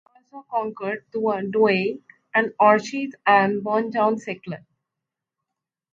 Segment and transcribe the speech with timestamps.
[0.03, 1.05] The French also conquered
[1.51, 1.99] Douai
[2.33, 4.65] and Orchies and burned down Seclin.